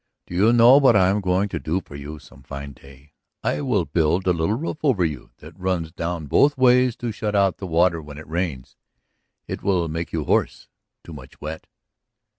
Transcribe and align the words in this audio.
"Do 0.25 0.33
you 0.33 0.51
know 0.51 0.77
what 0.79 0.95
I 0.95 1.09
am 1.11 1.21
going 1.21 1.47
to 1.49 1.59
do 1.59 1.79
for 1.79 1.95
you 1.95 2.17
some 2.17 2.41
fine 2.41 2.73
day? 2.73 3.13
I 3.43 3.61
will 3.61 3.85
build 3.85 4.25
a 4.25 4.33
little 4.33 4.55
roof 4.57 4.79
over 4.81 5.05
you 5.05 5.29
that 5.37 5.53
runs 5.59 5.91
down 5.91 6.25
both 6.25 6.57
ways 6.57 6.95
to 6.95 7.11
shut 7.11 7.35
out 7.35 7.57
the 7.57 7.67
water 7.67 8.01
when 8.01 8.17
it 8.17 8.27
rains. 8.27 8.77
It 9.47 9.61
will 9.61 9.87
make 9.89 10.11
you 10.11 10.23
hoarse, 10.25 10.67
too 11.03 11.13
much 11.13 11.39
wet." 11.39 11.67